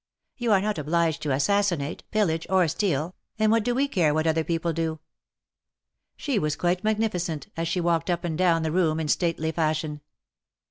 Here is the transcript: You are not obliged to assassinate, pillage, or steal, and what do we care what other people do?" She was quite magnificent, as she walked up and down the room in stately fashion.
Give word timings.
You 0.35 0.51
are 0.51 0.61
not 0.61 0.79
obliged 0.79 1.21
to 1.21 1.31
assassinate, 1.31 2.03
pillage, 2.09 2.47
or 2.49 2.67
steal, 2.67 3.13
and 3.37 3.51
what 3.51 3.63
do 3.63 3.75
we 3.75 3.87
care 3.87 4.15
what 4.15 4.25
other 4.25 4.43
people 4.43 4.73
do?" 4.73 4.99
She 6.17 6.39
was 6.39 6.55
quite 6.55 6.83
magnificent, 6.83 7.49
as 7.55 7.67
she 7.67 7.79
walked 7.79 8.09
up 8.09 8.23
and 8.23 8.35
down 8.35 8.63
the 8.63 8.71
room 8.71 8.99
in 8.99 9.07
stately 9.07 9.51
fashion. 9.51 10.01